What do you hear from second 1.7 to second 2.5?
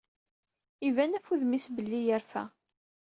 belli yerfa.